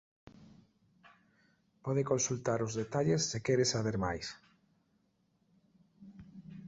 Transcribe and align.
Pode 1.85 2.01
consultar 2.11 2.59
os 2.67 2.73
detalles 2.81 3.21
se 3.29 3.37
quere 3.45 3.65
saber 3.67 3.95
máis. 4.05 4.27